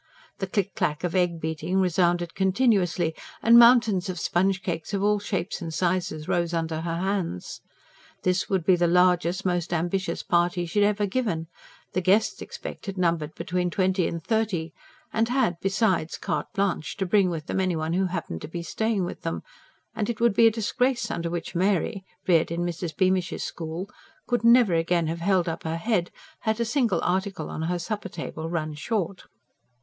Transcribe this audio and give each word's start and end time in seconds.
The 0.39 0.47
click 0.47 0.73
clack 0.73 1.03
of 1.03 1.13
egg 1.13 1.39
beating 1.39 1.77
resounded 1.79 2.33
continuously; 2.33 3.13
and 3.43 3.59
mountains 3.59 4.09
of 4.09 4.19
sponge 4.19 4.63
cakes 4.63 4.95
of 4.95 5.03
all 5.03 5.19
shapes 5.19 5.61
and 5.61 5.71
sizes 5.71 6.27
rose 6.27 6.55
under 6.55 6.81
her 6.81 6.97
hands. 6.97 7.61
This 8.23 8.49
would 8.49 8.65
be 8.65 8.75
the 8.75 8.87
largest, 8.87 9.45
most 9.45 9.71
ambitious 9.71 10.23
party 10.23 10.65
she 10.65 10.81
had 10.81 10.87
ever 10.89 11.05
given 11.05 11.49
the 11.93 12.01
guests 12.01 12.41
expected 12.41 12.97
numbered 12.97 13.35
between 13.35 13.69
twenty 13.69 14.07
and 14.07 14.23
thirty, 14.23 14.73
and 15.13 15.29
had, 15.29 15.57
besides, 15.61 16.17
carte 16.17 16.51
blanche 16.55 16.97
to 16.97 17.05
bring 17.05 17.29
with 17.29 17.45
them 17.45 17.59
anyone 17.59 17.93
who 17.93 18.07
happened 18.07 18.41
to 18.41 18.47
be 18.47 18.63
staying 18.63 19.05
with 19.05 19.21
them 19.21 19.43
and 19.95 20.09
it 20.09 20.19
would 20.19 20.33
be 20.33 20.47
a 20.47 20.51
disgrace 20.51 21.11
under 21.11 21.29
which 21.29 21.53
Mary, 21.53 22.03
reared 22.27 22.49
in 22.49 22.61
Mrs. 22.61 22.97
Beamish's 22.97 23.43
school, 23.43 23.87
could 24.25 24.43
never 24.43 24.73
again 24.73 25.05
have 25.05 25.19
held 25.21 25.47
up 25.47 25.61
her 25.61 25.77
head, 25.77 26.09
had 26.39 26.59
a 26.59 26.65
single 26.65 27.01
article 27.03 27.51
on 27.51 27.61
her 27.61 27.77
supper 27.77 28.09
table 28.09 28.49
run 28.49 28.73
short. 28.73 29.25